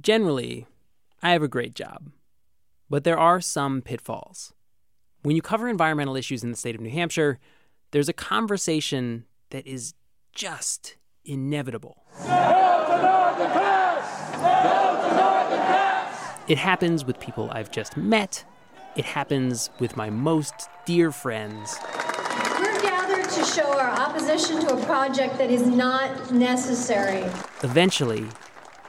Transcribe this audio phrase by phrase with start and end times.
[0.00, 0.66] Generally,
[1.22, 2.10] I have a great job.
[2.88, 4.52] But there are some pitfalls.
[5.22, 7.38] When you cover environmental issues in the state of New Hampshire,
[7.90, 9.94] there's a conversation that is
[10.34, 12.04] just inevitable.
[16.48, 18.44] It happens with people I've just met.
[18.96, 21.78] It happens with my most dear friends.
[22.58, 27.22] We're gathered to show our opposition to a project that is not necessary.
[27.62, 28.26] Eventually,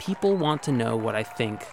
[0.05, 1.65] people want to know what I think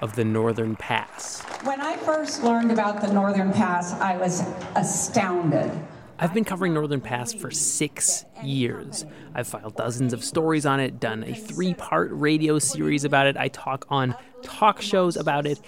[0.00, 1.40] of the Northern Pass.
[1.64, 4.42] When I first learned about the Northern Pass, I was
[4.74, 5.70] astounded.
[6.18, 9.06] I've been covering Northern Pass for six years.
[9.34, 13.38] I've filed dozens of stories on it, done a three part radio series about it.
[13.38, 15.58] I talk on talk shows about it.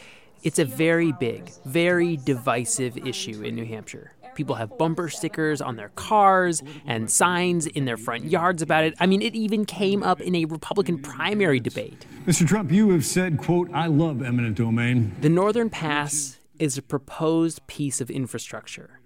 [0.42, 4.12] It's a very big, very divisive issue in New Hampshire.
[4.34, 8.94] People have bumper stickers on their cars and signs in their front yards about it.
[9.00, 12.06] I mean, it even came up in a Republican primary debate.
[12.26, 12.46] Mr.
[12.46, 15.16] Trump, you have said, quote, I love eminent domain.
[15.22, 19.00] The Northern Pass is a proposed piece of infrastructure.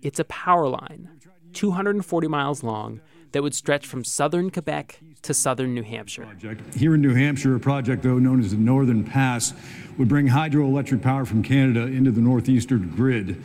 [0.00, 1.20] It's a power line,
[1.54, 3.00] 240 miles long,
[3.32, 6.28] that would stretch from southern Quebec to southern New Hampshire.
[6.76, 9.54] Here in New Hampshire, a project, though known as the Northern Pass,
[9.98, 13.42] would bring hydroelectric power from Canada into the northeastern grid.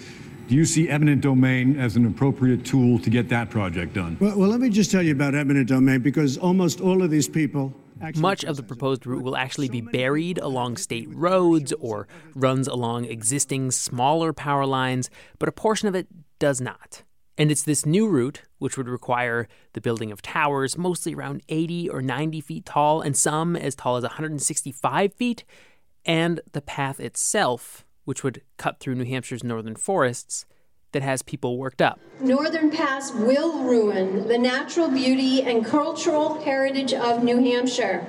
[0.48, 4.18] Do you see eminent domain as an appropriate tool to get that project done?
[4.20, 7.28] Well, well let me just tell you about eminent domain because almost all of these
[7.28, 7.74] people
[8.16, 13.06] much of the proposed route will actually be buried along state roads or runs along
[13.06, 15.10] existing smaller power lines,
[15.40, 16.08] but a portion of it
[16.40, 17.04] does not.
[17.38, 21.90] And it's this new route, which would require the building of towers, mostly around 80
[21.90, 25.44] or 90 feet tall, and some as tall as 165 feet,
[26.04, 30.46] and the path itself, which would cut through New Hampshire's northern forests,
[30.92, 32.00] that has people worked up.
[32.20, 38.06] Northern Pass will ruin the natural beauty and cultural heritage of New Hampshire.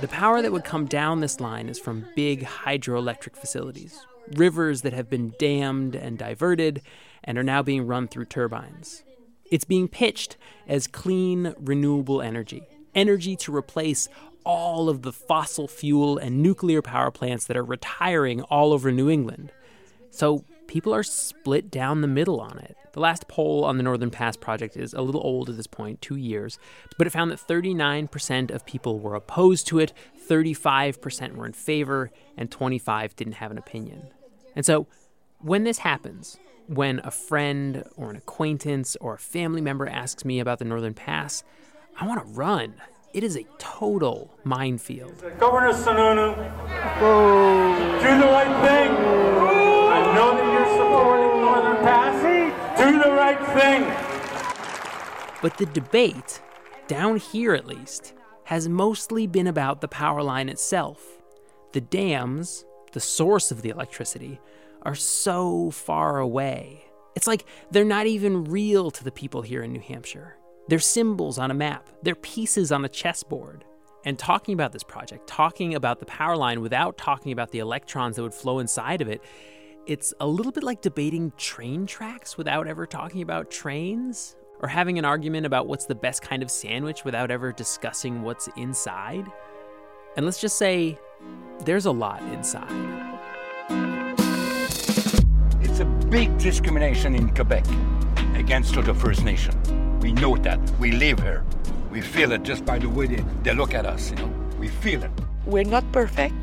[0.00, 4.04] The power that would come down this line is from big hydroelectric facilities,
[4.36, 6.82] rivers that have been dammed and diverted
[7.24, 9.04] and are now being run through turbines.
[9.50, 10.36] It's being pitched
[10.66, 12.62] as clean, renewable energy,
[12.94, 14.08] energy to replace
[14.44, 19.08] all of the fossil fuel and nuclear power plants that are retiring all over New
[19.08, 19.52] England.
[20.12, 22.76] So people are split down the middle on it.
[22.92, 26.02] The last poll on the Northern Pass project is a little old at this point,
[26.02, 26.58] two years,
[26.98, 29.94] but it found that 39% of people were opposed to it,
[30.28, 34.08] 35% were in favor, and 25 didn't have an opinion.
[34.54, 34.86] And so
[35.38, 40.40] when this happens, when a friend or an acquaintance or a family member asks me
[40.40, 41.42] about the Northern Pass,
[41.98, 42.74] I want to run.
[43.14, 45.24] It is a total minefield.
[45.38, 46.36] Governor Sununu,
[48.02, 49.71] do the right thing.
[50.14, 52.22] Know that you're supporting Northern Pass.
[52.78, 53.82] Do the right thing.
[55.40, 56.42] But the debate,
[56.86, 58.12] down here at least,
[58.44, 61.22] has mostly been about the power line itself.
[61.72, 64.40] The dams, the source of the electricity,
[64.82, 66.84] are so far away.
[67.14, 70.36] It's like they're not even real to the people here in New Hampshire.
[70.68, 73.64] They're symbols on a map, they're pieces on a chessboard.
[74.04, 78.16] And talking about this project, talking about the power line without talking about the electrons
[78.16, 79.22] that would flow inside of it,
[79.86, 84.96] it's a little bit like debating train tracks without ever talking about trains, or having
[84.96, 89.26] an argument about what's the best kind of sandwich without ever discussing what's inside.
[90.16, 90.98] And let's just say
[91.64, 92.70] there's a lot inside.
[95.60, 97.64] It's a big discrimination in Quebec
[98.34, 99.54] against the First Nation.
[99.98, 100.60] We know that.
[100.78, 101.44] We live here.
[101.90, 104.32] We feel it just by the way they, they look at us, you know.
[104.58, 105.10] We feel it.
[105.44, 106.34] We're not perfect,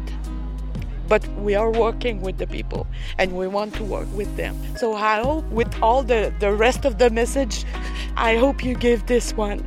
[1.10, 2.88] but we are working with the people
[3.18, 4.56] and we want to work with them.
[4.78, 7.66] So I hope with all the, the rest of the message,
[8.16, 9.66] I hope you give this one.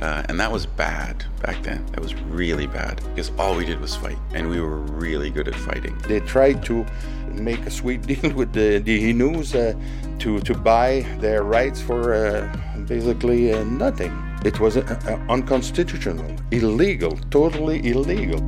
[0.00, 1.84] Uh, and that was bad back then.
[1.86, 5.48] That was really bad because all we did was fight, and we were really good
[5.48, 5.98] at fighting.
[6.06, 6.86] They tried to
[7.32, 9.76] make a sweet deal with the, the Innus uh,
[10.20, 12.56] to, to buy their rights for uh,
[12.86, 14.12] basically uh, nothing.
[14.44, 18.40] It was uh, uh, unconstitutional, illegal, totally illegal.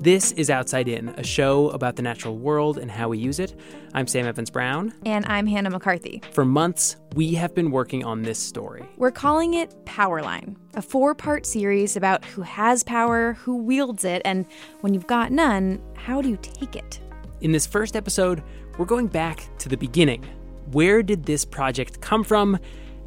[0.00, 3.58] This is Outside In, a show about the natural world and how we use it.
[3.94, 4.94] I'm Sam Evans Brown.
[5.04, 6.22] And I'm Hannah McCarthy.
[6.30, 8.88] For months, we have been working on this story.
[8.96, 14.22] We're calling it Powerline, a four part series about who has power, who wields it,
[14.24, 14.46] and
[14.82, 17.00] when you've got none, how do you take it?
[17.40, 18.44] In this first episode,
[18.78, 20.24] we're going back to the beginning.
[20.70, 22.56] Where did this project come from,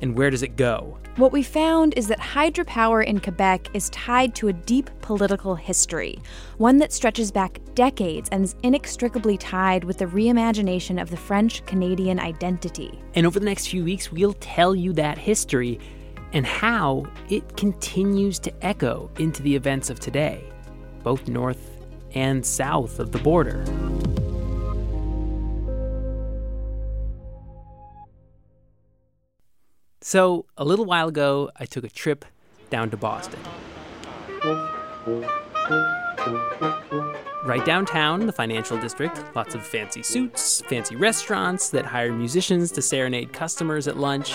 [0.02, 0.98] and where does it go?
[1.18, 6.20] What we found is that hydropower in Quebec is tied to a deep political history,
[6.58, 11.66] one that stretches back decades and is inextricably tied with the reimagination of the French
[11.66, 13.00] Canadian identity.
[13.14, 15.80] And over the next few weeks, we'll tell you that history
[16.34, 20.42] and how it continues to echo into the events of today,
[21.04, 21.78] both north
[22.14, 23.66] and south of the border.
[30.04, 32.26] So, a little while ago, I took a trip
[32.72, 33.40] down to Boston.
[37.46, 42.82] Right downtown, the financial district, lots of fancy suits, fancy restaurants that hire musicians to
[42.82, 44.34] serenade customers at lunch.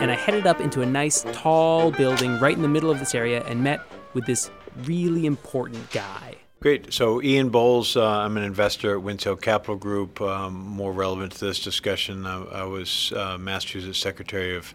[0.00, 3.14] And I headed up into a nice, tall building right in the middle of this
[3.14, 3.82] area and met
[4.14, 4.50] with this
[4.82, 6.34] really important guy.
[6.64, 6.94] Great.
[6.94, 10.18] So, Ian Bowles, uh, I'm an investor at WindSail Capital Group.
[10.22, 14.74] Um, more relevant to this discussion, I, I was uh, Massachusetts Secretary of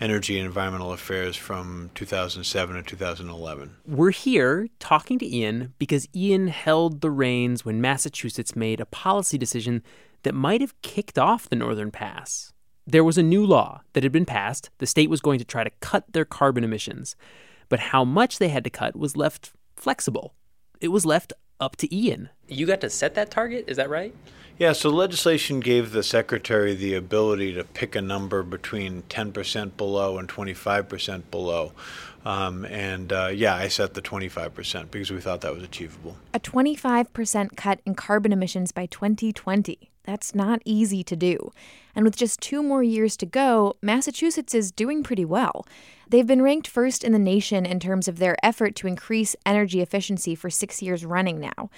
[0.00, 3.76] Energy and Environmental Affairs from 2007 to 2011.
[3.86, 9.36] We're here talking to Ian because Ian held the reins when Massachusetts made a policy
[9.36, 9.82] decision
[10.22, 12.54] that might have kicked off the Northern Pass.
[12.86, 14.70] There was a new law that had been passed.
[14.78, 17.14] The state was going to try to cut their carbon emissions,
[17.68, 20.32] but how much they had to cut was left flexible
[20.80, 22.30] it was left up to Ian.
[22.48, 24.14] You got to set that target, is that right?
[24.58, 30.16] Yeah, so legislation gave the secretary the ability to pick a number between 10% below
[30.16, 31.72] and 25% below.
[32.24, 36.16] Um, and uh, yeah, I set the 25% because we thought that was achievable.
[36.32, 39.90] A 25% cut in carbon emissions by 2020.
[40.06, 41.52] That's not easy to do.
[41.94, 45.66] And with just two more years to go, Massachusetts is doing pretty well.
[46.08, 49.80] They've been ranked first in the nation in terms of their effort to increase energy
[49.80, 51.70] efficiency for six years running now.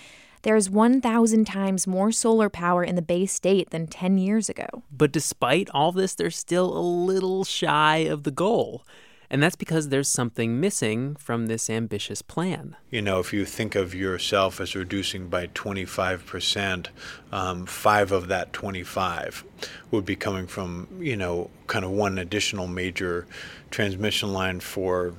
[0.43, 4.67] There's 1,000 times more solar power in the Bay State than 10 years ago.
[4.91, 8.85] But despite all this, they're still a little shy of the goal.
[9.31, 12.77] And that's because there's something missing from this ambitious plan.
[12.91, 16.87] You know, if you think of yourself as reducing by 25%,
[17.31, 19.45] um, five of that 25
[19.91, 23.27] would be coming from, you know, kind of one additional major
[23.71, 25.15] transmission line for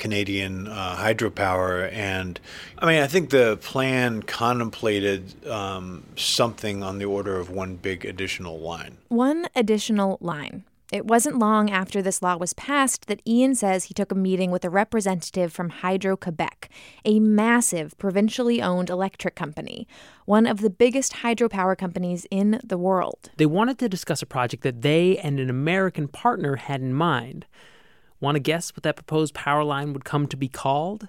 [0.00, 1.92] Canadian uh, hydropower.
[1.92, 2.40] And
[2.78, 8.04] I mean, I think the plan contemplated um, something on the order of one big
[8.04, 8.96] additional line.
[9.08, 10.64] One additional line.
[10.92, 14.50] It wasn't long after this law was passed that Ian says he took a meeting
[14.50, 16.68] with a representative from Hydro Quebec,
[17.04, 19.86] a massive provincially owned electric company,
[20.24, 23.30] one of the biggest hydropower companies in the world.
[23.36, 27.46] They wanted to discuss a project that they and an American partner had in mind.
[28.18, 31.08] Want to guess what that proposed power line would come to be called?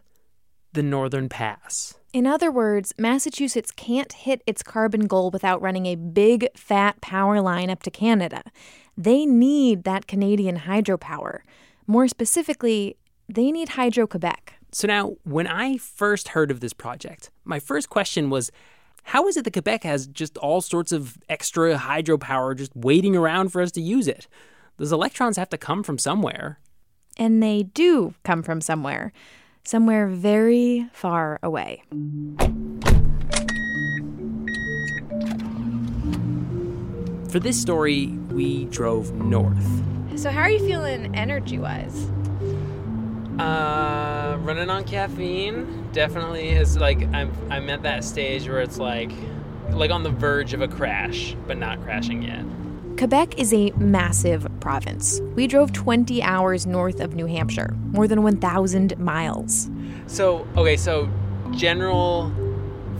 [0.74, 1.96] The Northern Pass.
[2.14, 7.42] In other words, Massachusetts can't hit its carbon goal without running a big, fat power
[7.42, 8.44] line up to Canada.
[8.98, 11.40] They need that Canadian hydropower.
[11.88, 12.98] More specifically,
[13.28, 14.56] they need Hydro Quebec.
[14.72, 18.52] So now, when I first heard of this project, my first question was
[19.04, 23.50] how is it that Quebec has just all sorts of extra hydropower just waiting around
[23.50, 24.28] for us to use it?
[24.78, 26.60] Those electrons have to come from somewhere.
[27.18, 29.12] And they do come from somewhere,
[29.64, 31.84] somewhere very far away.
[37.32, 39.66] For this story, we drove north.
[40.18, 42.10] So, how are you feeling energy wise?
[43.40, 49.14] Uh, running on caffeine definitely is like I'm I'm at that stage where it's like
[49.70, 52.44] like on the verge of a crash, but not crashing yet.
[52.98, 55.22] Quebec is a massive province.
[55.34, 59.70] We drove 20 hours north of New Hampshire, more than 1,000 miles.
[60.08, 61.10] So, okay, so
[61.52, 62.30] general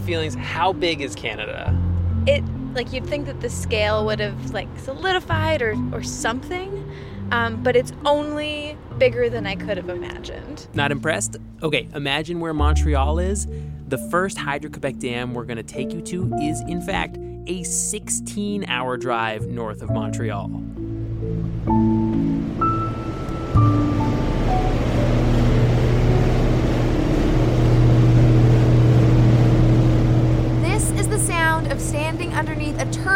[0.06, 1.78] feelings how big is Canada?
[2.26, 6.90] It like you'd think that the scale would have like solidified or, or something
[7.32, 10.68] um, but it's only bigger than i could have imagined.
[10.74, 11.38] Not impressed?
[11.64, 13.48] Okay imagine where montreal is.
[13.88, 18.66] The first hydro-quebec dam we're going to take you to is in fact a 16
[18.66, 20.50] hour drive north of montreal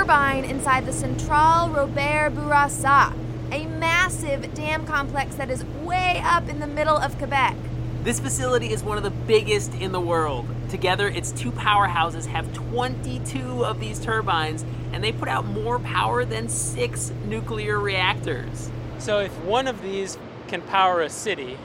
[0.05, 3.11] turbine inside the Centrale Robert Bourassa,
[3.51, 7.55] a massive dam complex that is way up in the middle of Quebec.
[8.03, 10.45] This facility is one of the biggest in the world.
[10.69, 16.23] Together, its two powerhouses have 22 of these turbines, and they put out more power
[16.23, 18.69] than six nuclear reactors.
[18.99, 21.57] So, if one of these can power a city,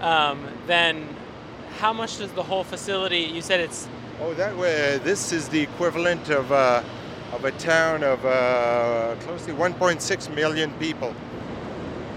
[0.00, 1.14] um, then
[1.76, 3.20] how much does the whole facility?
[3.20, 3.86] You said it's
[4.20, 4.98] Oh, that way.
[5.04, 6.82] This is the equivalent of uh,
[7.32, 11.14] of a town of uh, close to 1.6 million people.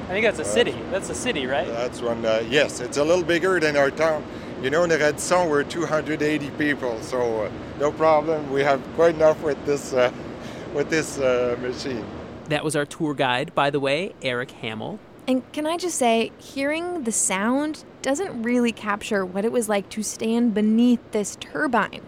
[0.06, 0.76] I think that's a city.
[0.92, 1.68] That's a city, right?
[1.68, 2.26] That's one.
[2.26, 4.24] Uh, yes, it's a little bigger than our town.
[4.62, 8.52] You know, in the Radisson, we're 280 people, so uh, no problem.
[8.52, 10.12] We have quite enough with this uh,
[10.74, 12.06] with this uh, machine.
[12.50, 15.00] That was our tour guide, by the way, Eric Hamill.
[15.28, 19.88] And can I just say, hearing the sound doesn't really capture what it was like
[19.90, 22.02] to stand beneath this turbine.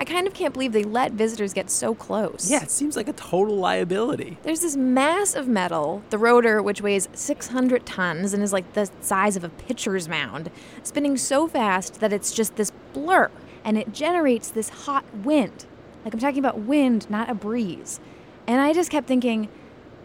[0.00, 2.48] I kind of can't believe they let visitors get so close.
[2.48, 4.38] Yeah, it seems like a total liability.
[4.44, 8.88] There's this mass of metal, the rotor, which weighs 600 tons and is like the
[9.00, 10.52] size of a pitcher's mound,
[10.84, 13.30] spinning so fast that it's just this blur,
[13.64, 15.66] and it generates this hot wind.
[16.04, 17.98] Like I'm talking about wind, not a breeze.
[18.46, 19.48] And I just kept thinking,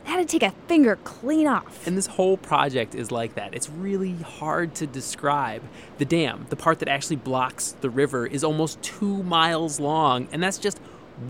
[0.06, 1.86] that'd take a finger clean off.
[1.88, 3.54] And this whole project is like that.
[3.54, 5.64] It's really hard to describe.
[5.98, 10.42] The dam, the part that actually blocks the river, is almost two miles long, and
[10.42, 10.80] that's just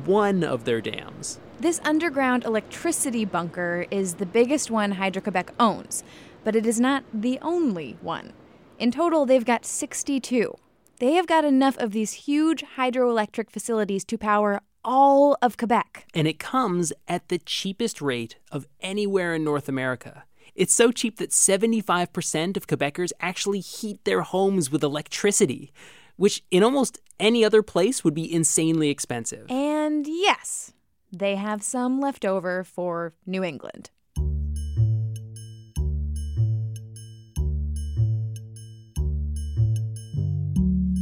[0.06, 1.40] one of their dams.
[1.60, 6.04] This underground electricity bunker is the biggest one Hydro Quebec owns,
[6.44, 8.34] but it is not the only one.
[8.80, 10.58] In total, they've got 62.
[11.00, 16.08] They have got enough of these huge hydroelectric facilities to power all of Quebec.
[16.14, 20.26] And it comes at the cheapest rate of anywhere in North America.
[20.56, 25.72] It's so cheap that 75% of Quebecers actually heat their homes with electricity,
[26.16, 29.50] which in almost any other place would be insanely expensive.
[29.50, 30.74] And yes,
[31.12, 33.90] they have some left over for New England.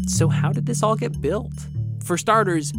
[0.08, 1.54] So, how did this all get built?
[2.04, 2.74] For starters,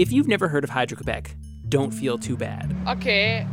[0.00, 1.36] if you've never heard of Hydro Quebec,
[1.68, 2.74] don't feel too bad.
[2.88, 3.46] Okay.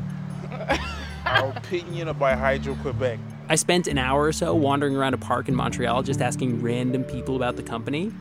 [1.25, 3.19] Our opinion about Hydro Quebec.
[3.49, 7.03] I spent an hour or so wandering around a park in Montreal just asking random
[7.03, 8.13] people about the company.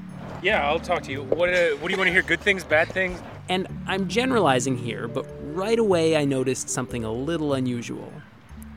[0.42, 1.22] Yeah, I'll talk to you.
[1.22, 2.22] What, uh, what do you want to hear?
[2.22, 3.22] Good things, bad things?
[3.48, 8.12] And I'm generalizing here, but right away I noticed something a little unusual.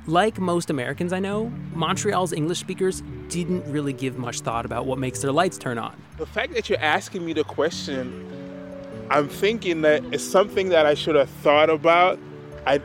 [0.05, 4.99] Like most Americans I know, Montreal's English speakers didn't really give much thought about what
[4.99, 5.99] makes their lights turn on.
[6.17, 8.38] The fact that you're asking me the question,
[9.09, 12.19] I'm thinking that it's something that I should have thought about.
[12.65, 12.81] I,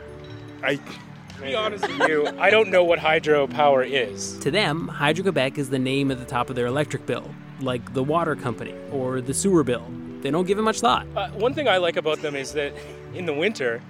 [0.63, 0.75] I.
[0.75, 4.39] To be honest with you, I don't know what hydropower is.
[4.39, 7.29] To them, Hydro Quebec is the name at the top of their electric bill,
[7.61, 9.85] like the water company or the sewer bill.
[10.21, 11.05] They don't give it much thought.
[11.15, 12.73] Uh, one thing I like about them is that
[13.13, 13.81] in the winter,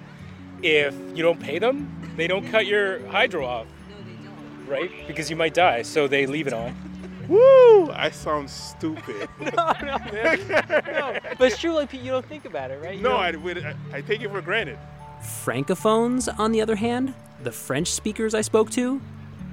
[0.62, 4.68] if you don't pay them, they don't cut your hydro off, No they don't.
[4.68, 5.06] right?
[5.06, 6.74] Because you might die, so they leave it on.
[7.28, 7.90] Woo!
[7.90, 9.28] I sound stupid.
[9.40, 10.38] no, no, man.
[10.48, 11.74] no, but it's true.
[11.74, 12.96] Like you don't think about it, right?
[12.96, 13.16] You no.
[13.16, 14.78] I, I, I take it for granted.
[15.22, 19.00] Francophones, on the other hand, the French speakers I spoke to,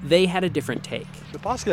[0.03, 1.07] they had a different take.
[1.31, 1.71] Je pense que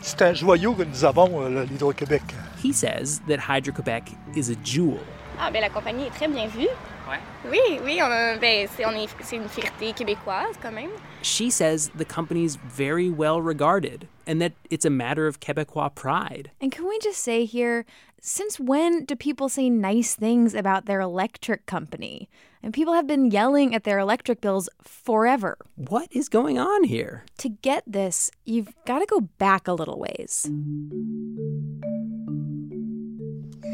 [0.00, 2.22] c'est un joyau que nous avons, l'Hydro-Québec.
[2.62, 5.00] He says that Hydro-Quebec is a jewel.
[5.38, 6.68] Ah, ben la compagnie est très bien vue.
[7.06, 7.20] Ouais.
[7.50, 8.08] Oui, oui, on
[8.40, 10.90] ben, c'est, on est, c'est une fierté québécoise quand même.
[11.22, 16.50] She says the company's very well regarded and that it's a matter of Quebecois pride.
[16.60, 17.84] And can we just say here,
[18.20, 22.30] since when do people say nice things about their electric company?
[22.62, 25.58] And people have been yelling at their electric bills forever.
[25.76, 27.24] What is going on here?
[27.38, 30.48] To get this, you've got to go back a little ways.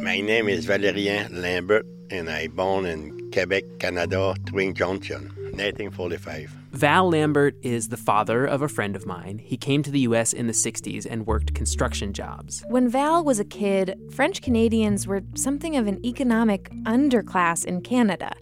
[0.03, 6.51] My name is Valérien Lambert, and I born in Quebec, Canada, Twin Junction, 1945.
[6.73, 9.39] Val Lambert is the father of a friend of mine.
[9.39, 12.65] He came to the US in the 60s and worked construction jobs.
[12.69, 18.33] When Val was a kid, French Canadians were something of an economic underclass in Canada,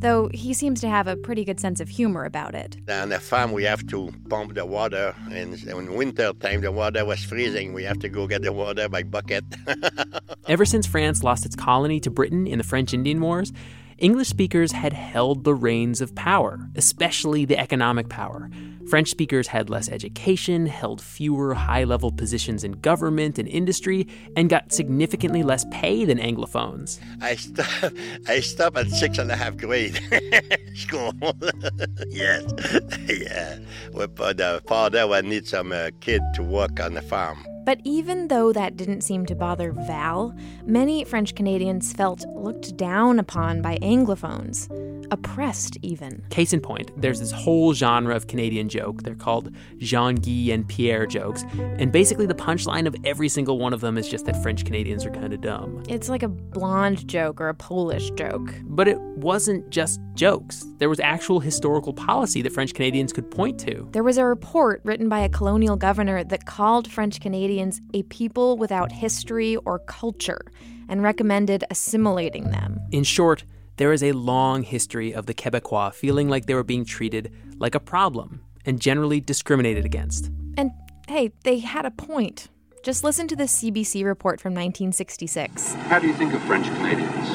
[0.00, 2.76] though he seems to have a pretty good sense of humor about it.
[2.90, 7.04] On the farm, we have to pump the water, and in winter time, the water
[7.04, 7.72] was freezing.
[7.72, 9.44] We have to go get the water by bucket.
[10.46, 13.52] Ever since France lost its colony to Britain in the French Indian Wars,
[13.98, 18.48] English speakers had held the reins of power, especially the economic power.
[18.88, 24.48] French speakers had less education, held fewer high level positions in government and industry, and
[24.48, 27.00] got significantly less pay than Anglophones.
[27.20, 27.92] I, stop,
[28.28, 30.00] I stopped at six and a half grade
[30.74, 31.12] school.
[32.06, 32.44] yes,
[33.08, 33.58] yeah.
[33.92, 37.44] But the father would need some uh, kid to work on the farm.
[37.68, 40.34] But even though that didn't seem to bother Val,
[40.64, 44.70] many French Canadians felt looked down upon by Anglophones,
[45.12, 46.24] oppressed even.
[46.30, 49.02] Case in point, there's this whole genre of Canadian joke.
[49.02, 51.44] They're called Jean Guy and Pierre jokes.
[51.58, 55.04] And basically, the punchline of every single one of them is just that French Canadians
[55.04, 55.82] are kind of dumb.
[55.90, 58.50] It's like a blonde joke or a Polish joke.
[58.62, 63.58] But it wasn't just jokes, there was actual historical policy that French Canadians could point
[63.60, 63.88] to.
[63.92, 67.57] There was a report written by a colonial governor that called French Canadians
[67.94, 70.40] a people without history or culture
[70.88, 72.80] and recommended assimilating them.
[72.92, 73.44] In short,
[73.78, 77.76] There is a long history of the Quebecois feeling like they were being treated like
[77.76, 80.32] a problem and generally discriminated against.
[80.56, 80.72] And
[81.06, 82.48] hey, they had a point.
[82.82, 85.74] Just listen to this CBC report from 1966.
[85.74, 87.28] How do you think of French Canadians?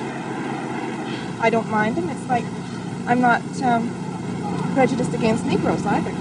[1.40, 2.10] I don't mind them.
[2.10, 2.44] It's like
[3.08, 3.88] I'm not um,
[4.74, 6.12] prejudiced against Negroes either.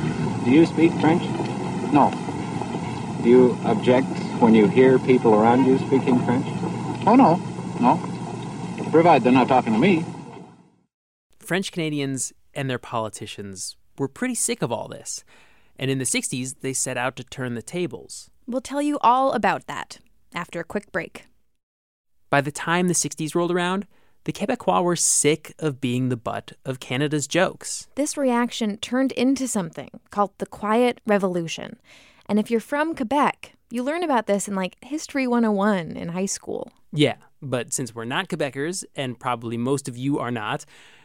[0.44, 1.22] Do you speak French?
[1.92, 2.10] No.
[3.22, 4.08] Do you object
[4.40, 6.46] when you hear people around you speaking French?
[7.06, 7.36] Oh, no.
[7.80, 7.98] No.
[8.90, 10.04] Provided they're not talking to me.
[11.38, 15.24] French Canadians and their politicians were pretty sick of all this.
[15.76, 18.30] And in the 60s, they set out to turn the tables.
[18.46, 19.98] We'll tell you all about that
[20.34, 21.26] after a quick break.
[22.28, 23.86] By the time the 60s rolled around,
[24.24, 27.88] the Quebecois were sick of being the butt of Canada's jokes.
[27.94, 31.78] This reaction turned into something called the Quiet Revolution.
[32.32, 36.30] And if you're from Quebec, you learn about this in like History 101 in high
[36.38, 36.72] school.
[36.90, 40.64] Yeah, but since we're not Quebecers, and probably most of you are not,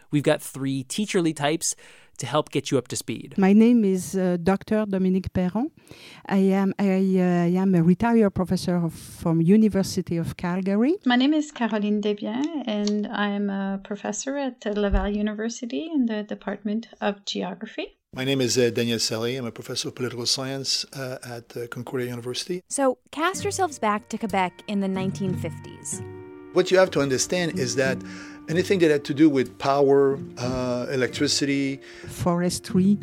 [0.09, 1.75] we've got three teacherly types
[2.19, 3.35] to help get you up to speed.
[3.37, 4.85] My name is uh, Dr.
[4.85, 5.69] Dominique Perron.
[6.27, 10.95] I am I, uh, am a retired professor of, from University of Calgary.
[11.05, 16.87] My name is Caroline Desbiens, and I'm a professor at Laval University in the Department
[17.01, 17.96] of Geography.
[18.13, 19.37] My name is uh, Daniel Salée.
[19.37, 22.63] I'm a professor of political science uh, at uh, Concordia University.
[22.69, 26.01] So, cast yourselves back to Quebec in the 1950s.
[26.53, 27.97] What you have to understand is that
[28.49, 32.97] anything that had to do with power, uh, electricity, forestry,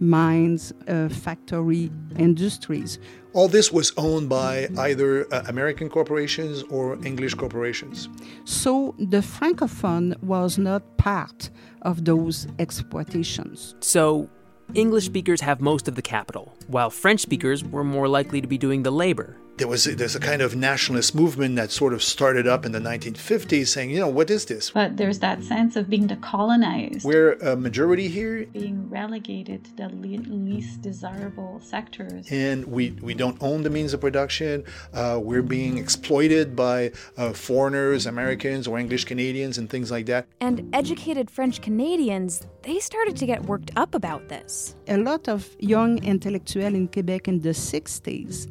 [0.00, 2.98] mines, uh, factory, industries.
[3.34, 8.08] All this was owned by either uh, American corporations or English corporations.
[8.44, 11.50] So the Francophone was not part
[11.82, 13.76] of those exploitations.
[13.80, 14.28] So
[14.74, 18.58] English speakers have most of the capital, while French speakers were more likely to be
[18.58, 19.36] doing the labor.
[19.56, 22.70] There was a, there's a kind of nationalist movement that sort of started up in
[22.70, 24.70] the 1950s saying you know what is this?
[24.70, 27.02] But there's that sense of being decolonized.
[27.02, 28.46] We're a majority here.
[28.46, 32.30] Being relegated to the least desirable sectors.
[32.30, 34.62] And we we don't own the means of production.
[34.94, 40.28] Uh, we're being exploited by uh, foreigners americans or english canadians and things like that.
[40.40, 45.56] And educated french canadians they started to get worked up about this a lot of
[45.58, 48.46] young intellectuals in quebec in the 60s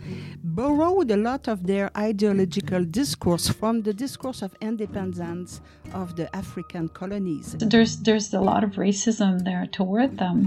[0.58, 5.62] borrowed a lot of their ideological discourse from the discourse of independence
[5.94, 7.56] of the African colonies.
[7.60, 10.38] There's there's a lot of racism there toward them.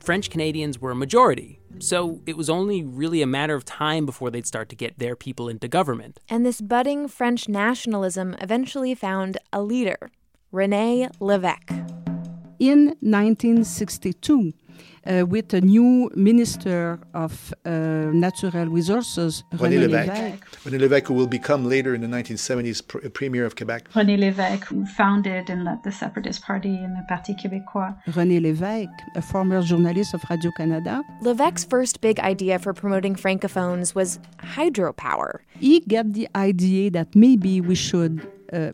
[0.00, 4.30] French Canadians were a majority, so it was only really a matter of time before
[4.30, 6.20] they'd start to get their people into government.
[6.28, 10.10] And this budding French nationalism eventually found a leader,
[10.52, 11.70] Rene Lévesque.
[12.58, 14.52] In 1962,
[15.06, 17.70] uh, with a new Minister of uh,
[18.12, 20.40] Natural Resources, René, René Lévesque.
[20.64, 23.90] René Lévesque, who will become later in the 1970s pr- Premier of Quebec.
[23.92, 27.94] René Lévesque, who founded and led the Separatist Party in the Parti Québécois.
[28.08, 31.02] René Lévesque, a former journalist of Radio-Canada.
[31.22, 35.40] Lévesque's first big idea for promoting francophones was hydropower.
[35.58, 38.72] He got the idea that maybe we should uh,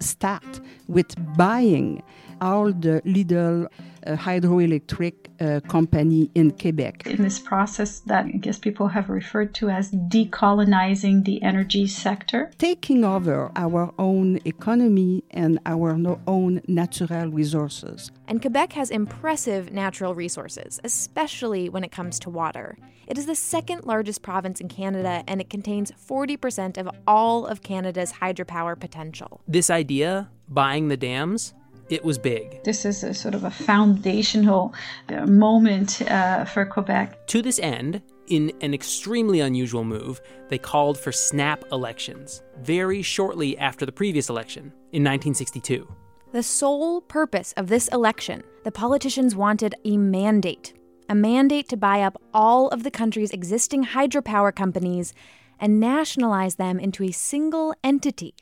[0.00, 2.02] start with buying
[2.40, 3.66] all the little
[4.06, 7.06] uh, hydroelectric uh, company in Quebec.
[7.06, 12.50] In this process that I guess people have referred to as decolonizing the energy sector,
[12.58, 18.10] taking over our own economy and our own natural resources.
[18.28, 22.76] And Quebec has impressive natural resources, especially when it comes to water.
[23.06, 27.62] It is the second largest province in Canada and it contains 40% of all of
[27.62, 29.40] Canada's hydropower potential.
[29.46, 31.54] This idea, buying the dams,
[31.90, 32.62] it was big.
[32.64, 34.74] This is a sort of a foundational
[35.08, 37.26] uh, moment uh, for Quebec.
[37.28, 43.56] To this end, in an extremely unusual move, they called for snap elections very shortly
[43.58, 45.86] after the previous election in 1962.
[46.32, 50.74] The sole purpose of this election, the politicians wanted a mandate
[51.08, 55.12] a mandate to buy up all of the country's existing hydropower companies
[55.58, 58.34] and nationalize them into a single entity.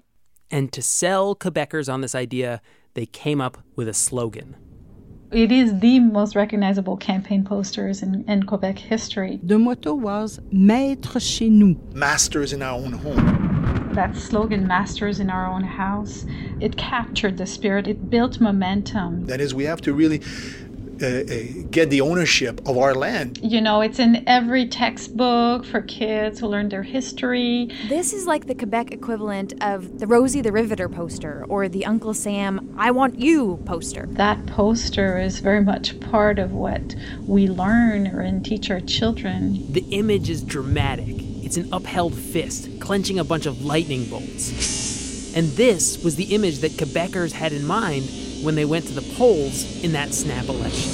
[0.50, 2.60] And to sell Quebecers on this idea,
[2.94, 4.56] they came up with a slogan.
[5.32, 9.40] It is the most recognizable campaign posters in, in Quebec history.
[9.42, 11.76] The motto was Maître chez nous.
[11.92, 13.90] Masters in our own home.
[13.94, 16.24] That slogan, Masters in our own house,
[16.60, 19.26] it captured the spirit, it built momentum.
[19.26, 20.20] That is, we have to really
[21.02, 23.38] uh, uh, get the ownership of our land.
[23.42, 27.70] You know, it's in every textbook for kids who learn their history.
[27.88, 32.12] This is like the Quebec equivalent of the Rosie the Riveter poster or the Uncle
[32.12, 34.06] Sam I Want You poster.
[34.10, 36.94] That poster is very much part of what
[37.26, 39.72] we learn or and teach our children.
[39.72, 41.16] The image is dramatic.
[41.44, 45.32] It's It's an upheld fist, clenching a bunch of lightning bolts.
[45.36, 48.08] And this was the image that Quebecers had in mind
[48.44, 50.90] when they went to the polls in that snap election.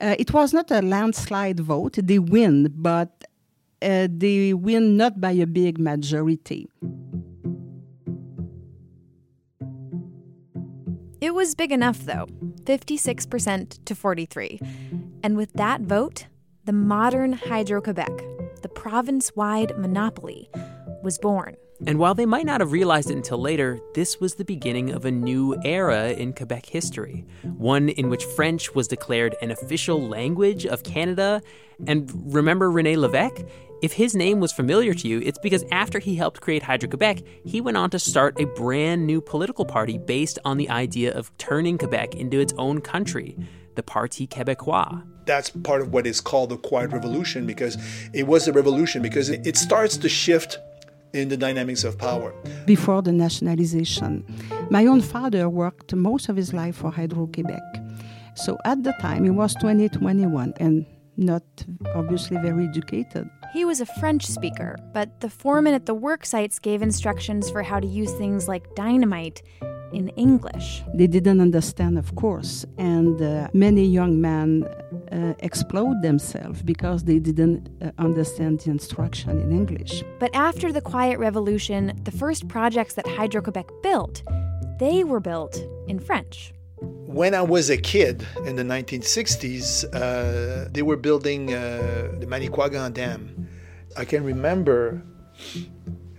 [0.00, 1.98] Uh, it was not a landslide vote.
[2.00, 3.24] They win, but
[3.82, 6.68] uh, they win not by a big majority.
[11.20, 12.26] It was big enough, though
[12.64, 14.60] 56% to 43.
[15.22, 16.26] And with that vote,
[16.64, 18.12] the modern Hydro Quebec,
[18.62, 20.50] the province wide monopoly,
[21.02, 21.56] was born.
[21.86, 25.04] And while they might not have realized it until later, this was the beginning of
[25.04, 27.24] a new era in Quebec history,
[27.56, 31.40] one in which French was declared an official language of Canada.
[31.86, 33.44] And remember Rene Levesque?
[33.80, 37.22] If his name was familiar to you, it's because after he helped create Hydro Quebec,
[37.44, 41.30] he went on to start a brand new political party based on the idea of
[41.38, 43.36] turning Quebec into its own country,
[43.78, 47.76] the Parti Québécois that's part of what is called the quiet revolution because
[48.14, 50.58] it was a revolution because it starts to shift
[51.12, 52.34] in the dynamics of power.
[52.66, 54.24] Before the nationalization,
[54.70, 57.62] my own father worked most of his life for Hydro Quebec.
[58.34, 60.86] So at the time, he was 20, 21 and
[61.16, 61.42] not
[61.94, 63.28] obviously very educated.
[63.52, 67.62] He was a French speaker, but the foreman at the work sites gave instructions for
[67.62, 69.42] how to use things like dynamite
[69.92, 70.82] in English.
[70.94, 74.64] They didn't understand, of course, and uh, many young men
[75.12, 80.04] uh, explode themselves because they didn't uh, understand the instruction in English.
[80.18, 84.22] But after the Quiet Revolution, the first projects that Hydro Quebec built,
[84.78, 86.52] they were built in French.
[86.80, 92.92] When I was a kid in the 1960s, uh, they were building uh, the Manicouagan
[92.92, 93.48] Dam.
[93.96, 95.02] I can remember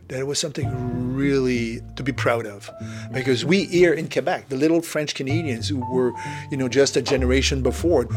[0.10, 0.68] that it was something
[1.16, 2.70] really to be proud of
[3.14, 6.12] because we here in Quebec, the little French Canadians who were,
[6.52, 8.08] you know, just a generation before,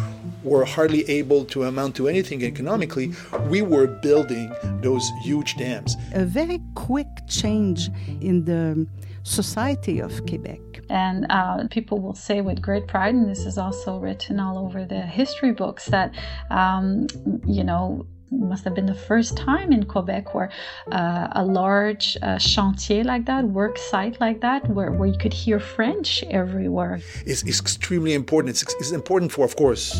[0.42, 3.12] were hardly able to amount to anything economically.
[3.48, 5.96] We were building those huge dams.
[6.14, 8.86] A very quick change in the
[9.22, 10.60] society of Quebec.
[10.88, 14.84] And uh, people will say with great pride, and this is also written all over
[14.84, 16.12] the history books, that,
[16.50, 17.06] um,
[17.46, 20.50] you know, must have been the first time in Quebec where
[20.90, 25.32] uh, a large uh, chantier like that, work site like that, where, where you could
[25.32, 27.00] hear French everywhere.
[27.26, 28.50] It's, it's extremely important.
[28.62, 29.94] It's, it's important for, of course,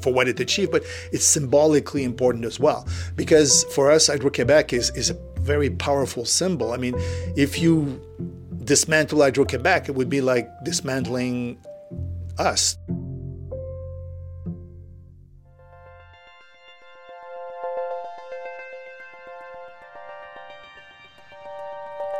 [0.00, 2.86] for what it achieved, but it's symbolically important as well.
[3.16, 6.72] Because for us, Hydro Quebec is, is a very powerful symbol.
[6.72, 6.94] I mean,
[7.36, 8.00] if you
[8.64, 11.58] dismantle Hydro Quebec, it would be like dismantling
[12.38, 12.76] us.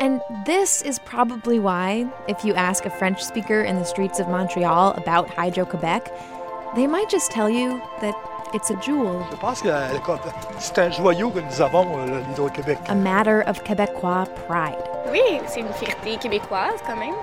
[0.03, 4.27] And this is probably why, if you ask a French speaker in the streets of
[4.27, 6.11] Montreal about Hydro Quebec,
[6.75, 8.13] they might just tell you that
[8.53, 9.25] it's a jewel.
[9.31, 9.97] Je pense que euh,
[10.59, 12.79] c'est un joyau que nous avons, euh, l'Hydro-Québec.
[12.89, 14.75] A matter of Québécois pride.
[15.13, 17.15] Oui, c'est une fierté québécoise quand même.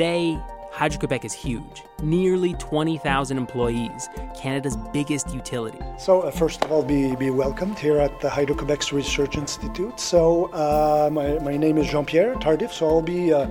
[0.00, 0.38] Today,
[0.72, 5.78] Hydro Quebec is huge, nearly 20,000 employees, Canada's biggest utility.
[5.98, 10.00] So, uh, first of all, be, be welcomed here at the Hydro Quebec's Research Institute.
[10.00, 13.46] So, uh, my, my name is Jean Pierre Tardif, so I'll be uh,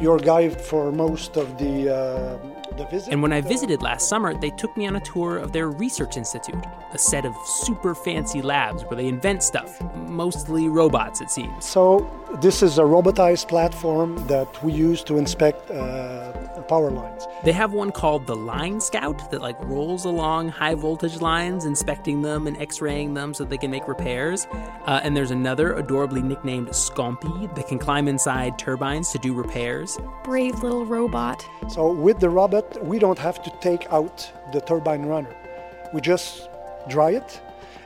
[0.00, 2.59] your guide for most of the uh,
[3.10, 6.16] and when I visited last summer, they took me on a tour of their research
[6.16, 11.64] institute, a set of super fancy labs where they invent stuff, mostly robots, it seems.
[11.64, 16.32] So, this is a robotized platform that we use to inspect uh,
[16.70, 17.26] power lines.
[17.42, 22.22] They have one called the Line Scout that like rolls along high voltage lines, inspecting
[22.22, 24.46] them and X-raying them so they can make repairs.
[24.86, 29.98] Uh, and there's another adorably nicknamed Scompi that can climb inside turbines to do repairs.
[30.22, 31.44] Brave little robot.
[31.68, 35.34] So with the robot, we don't have to take out the turbine runner.
[35.92, 36.48] We just
[36.88, 37.40] dry it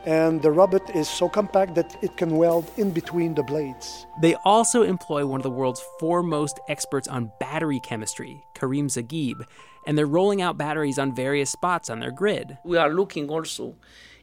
[0.06, 4.06] and the robot is so compact that it can weld in between the blades.
[4.20, 9.46] They also employ one of the world's foremost experts on battery chemistry, Karim Zaghib,
[9.86, 12.58] and they're rolling out batteries on various spots on their grid.
[12.64, 13.76] We are looking also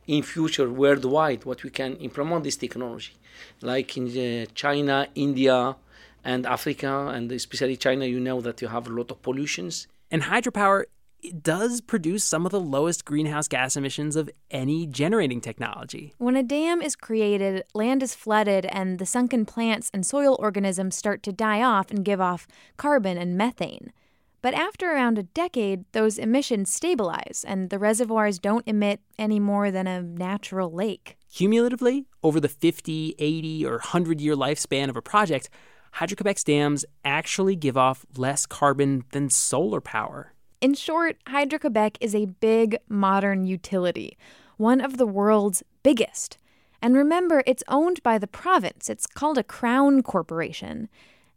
[0.08, 3.14] in future worldwide what we can implement this technology,
[3.62, 5.76] like in uh, China, India,
[6.24, 8.06] and Africa, and especially China.
[8.06, 9.88] You know that you have a lot of pollutions.
[10.12, 10.86] And hydropower
[11.22, 16.14] it does produce some of the lowest greenhouse gas emissions of any generating technology.
[16.18, 20.96] When a dam is created, land is flooded, and the sunken plants and soil organisms
[20.96, 23.94] start to die off and give off carbon and methane.
[24.42, 29.70] But after around a decade, those emissions stabilize and the reservoirs don't emit any more
[29.70, 31.16] than a natural lake.
[31.32, 35.50] Cumulatively, over the 50, 80, or 100 year lifespan of a project,
[35.94, 40.34] Hydro Quebec's dams actually give off less carbon than solar power.
[40.62, 44.16] In short, Hydro Quebec is a big modern utility,
[44.58, 46.38] one of the world's biggest.
[46.84, 48.88] And remember, it's owned by the province.
[48.88, 50.88] It's called a crown corporation.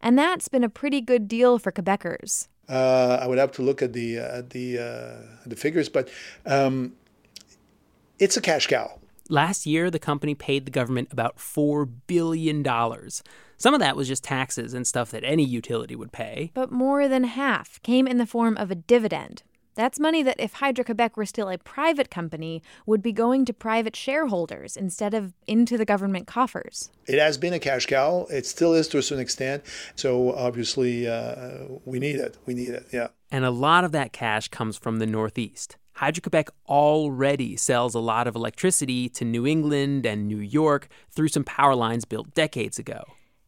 [0.02, 2.48] And that's been a pretty good deal for Quebecers.
[2.68, 6.10] Uh, I would have to look at the uh, the uh, the figures, but
[6.44, 6.92] um,
[8.18, 8.98] it's a cash cow.
[9.30, 12.62] Last year, the company paid the government about $4 billion.
[13.64, 16.50] Some of that was just taxes and stuff that any utility would pay.
[16.52, 19.42] But more than half came in the form of a dividend.
[19.74, 23.54] That's money that, if Hydro Quebec were still a private company, would be going to
[23.54, 26.90] private shareholders instead of into the government coffers.
[27.06, 28.26] It has been a cash cow.
[28.28, 29.64] It still is to a certain extent.
[29.94, 32.36] So obviously, uh, we need it.
[32.44, 33.08] We need it, yeah.
[33.30, 35.78] And a lot of that cash comes from the Northeast.
[35.94, 41.28] Hydro Quebec already sells a lot of electricity to New England and New York through
[41.28, 43.04] some power lines built decades ago.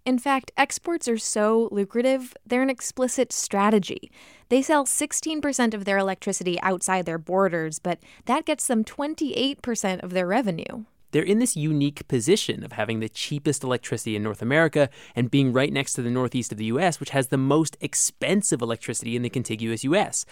[0.06, 4.08] In fact, exports are so lucrative, they're an explicit strategy.
[4.50, 10.10] They sell 16% of their electricity outside their borders, but that gets them 28% of
[10.12, 10.84] their revenue.
[11.10, 15.52] They're in this unique position of having the cheapest electricity in North America and being
[15.52, 19.22] right next to the northeast of the US, which has the most expensive electricity in
[19.22, 20.24] the contiguous US.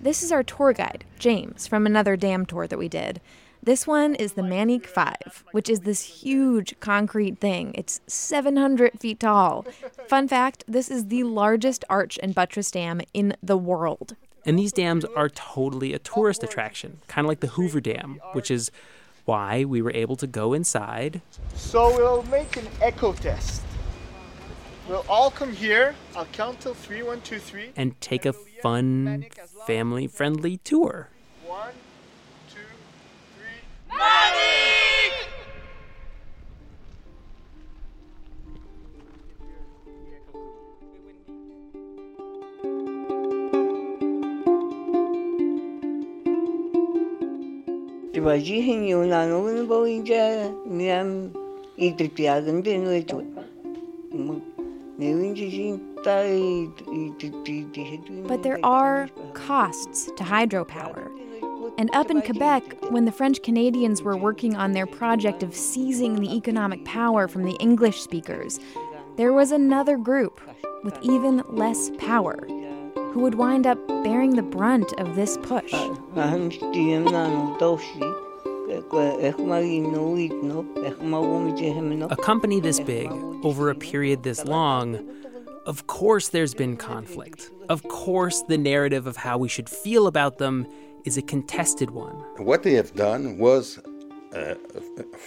[0.00, 3.20] This is our tour guide, James, from another dam tour that we did.
[3.60, 7.72] This one is the Manic 5, which is this huge concrete thing.
[7.74, 9.66] It's 700 feet tall.
[10.06, 14.14] Fun fact this is the largest arch and buttress dam in the world.
[14.46, 18.52] And these dams are totally a tourist attraction, kind of like the Hoover Dam, which
[18.52, 18.70] is
[19.24, 21.22] why we were able to go inside.
[21.56, 23.62] So we'll make an echo test.
[24.88, 25.94] We'll all come here.
[26.16, 27.02] I'll count till three.
[27.02, 27.72] One, two, three.
[27.76, 29.26] And take a fun,
[29.66, 31.10] family friendly tour.
[31.46, 31.74] One,
[32.48, 32.60] two,
[33.36, 33.60] three.
[33.90, 34.48] Money!
[48.14, 50.88] Trabalhei na nuvem, vou já me
[51.76, 51.94] e
[58.26, 61.10] But there are costs to hydropower.
[61.78, 66.16] And up in Quebec, when the French Canadians were working on their project of seizing
[66.16, 68.58] the economic power from the English speakers,
[69.16, 70.40] there was another group
[70.82, 72.36] with even less power
[73.12, 75.72] who would wind up bearing the brunt of this push.
[82.10, 83.10] A company this big,
[83.42, 84.98] over a period this long,
[85.66, 87.50] of course there's been conflict.
[87.68, 90.66] Of course the narrative of how we should feel about them
[91.04, 92.14] is a contested one.
[92.36, 93.78] What they have done was,
[94.34, 94.54] uh,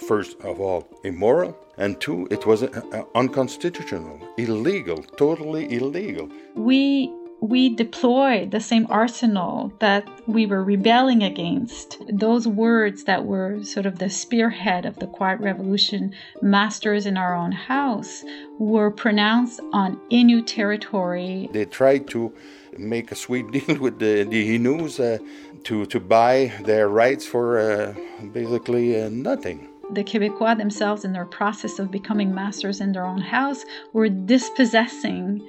[0.08, 6.28] first of all, immoral, and two, it was uh, unconstitutional, illegal, totally illegal.
[6.54, 7.10] We
[7.42, 12.00] we deployed the same arsenal that we were rebelling against.
[12.08, 17.34] Those words that were sort of the spearhead of the Quiet Revolution, masters in our
[17.34, 18.24] own house,
[18.60, 21.48] were pronounced on Innu territory.
[21.52, 22.32] They tried to
[22.78, 25.18] make a sweet deal with the, the Innus uh,
[25.64, 27.94] to, to buy their rights for uh,
[28.32, 33.20] basically uh, nothing the Quebecois themselves, in their process of becoming masters in their own
[33.20, 35.46] house, were dispossessing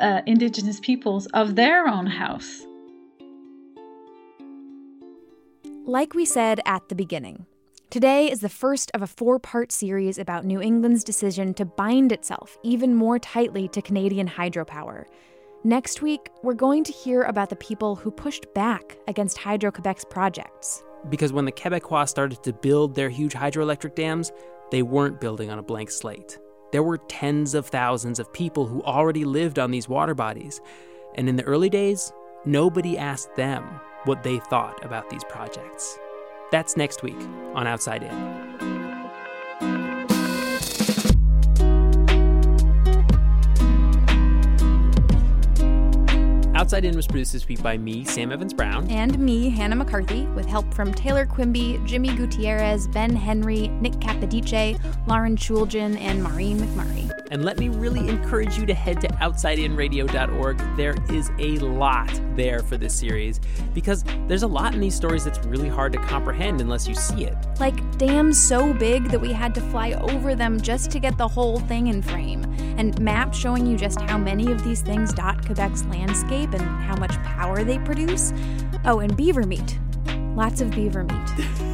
[0.00, 2.62] uh, indigenous peoples of their own house.
[5.86, 7.46] Like we said at the beginning,
[7.90, 12.10] today is the first of a four part series about New England's decision to bind
[12.10, 15.04] itself even more tightly to Canadian hydropower.
[15.62, 20.04] Next week, we're going to hear about the people who pushed back against Hydro Quebec's
[20.04, 20.82] projects.
[21.08, 24.32] Because when the Quebecois started to build their huge hydroelectric dams,
[24.70, 26.38] they weren't building on a blank slate.
[26.74, 30.60] There were tens of thousands of people who already lived on these water bodies,
[31.14, 32.12] and in the early days,
[32.44, 33.62] nobody asked them
[34.06, 35.96] what they thought about these projects.
[36.50, 37.20] That's next week
[37.54, 38.83] on Outside In.
[46.64, 48.90] Outside In was produced this week by me, Sam Evans Brown.
[48.90, 54.80] And me, Hannah McCarthy, with help from Taylor Quimby, Jimmy Gutierrez, Ben Henry, Nick Capodice,
[55.06, 57.13] Lauren Chooljian, and Maureen McMurray.
[57.34, 60.76] And let me really encourage you to head to OutsideInRadio.org.
[60.76, 63.40] There is a lot there for this series
[63.74, 67.24] because there's a lot in these stories that's really hard to comprehend unless you see
[67.24, 67.34] it.
[67.58, 71.26] Like dams so big that we had to fly over them just to get the
[71.26, 72.44] whole thing in frame,
[72.78, 76.94] and maps showing you just how many of these things dot Quebec's landscape and how
[76.94, 78.32] much power they produce.
[78.84, 79.80] Oh, and beaver meat.
[80.36, 81.70] Lots of beaver meat.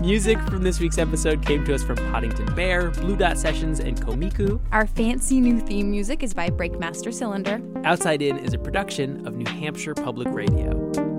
[0.00, 4.00] Music from this week's episode came to us from Poddington Bear, Blue Dot Sessions, and
[4.00, 4.60] Komiku.
[4.72, 7.60] Our fancy new theme music is by Breakmaster Cylinder.
[7.84, 11.11] Outside In is a production of New Hampshire Public Radio.